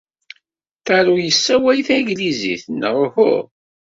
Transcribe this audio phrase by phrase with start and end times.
[0.85, 3.33] Taro yessawal tanglizit, neɣ uhu?